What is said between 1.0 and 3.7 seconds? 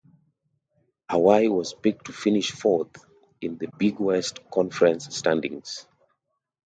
Hawaii was picked to finish fourth in the